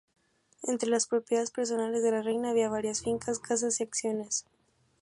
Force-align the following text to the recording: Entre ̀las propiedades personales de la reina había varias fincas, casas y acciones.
Entre 0.63 0.89
̀las 0.89 1.05
propiedades 1.11 1.51
personales 1.57 2.01
de 2.03 2.09
la 2.11 2.23
reina 2.23 2.49
había 2.49 2.69
varias 2.69 3.03
fincas, 3.03 3.37
casas 3.37 3.79
y 3.81 3.83
acciones. 3.83 4.47